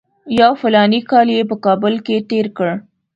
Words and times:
یو 0.39 0.51
فلاني 0.61 0.99
کال 1.09 1.27
یې 1.35 1.41
په 1.49 1.55
کابل 1.65 1.93
کې 2.05 2.25
تېر 2.29 2.45
کړ. 2.57 2.69